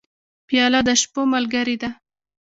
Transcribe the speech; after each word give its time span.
پیاله 0.47 0.79
د 0.87 0.89
شپو 1.01 1.21
ملګرې 1.33 1.75
ده. 1.81 1.89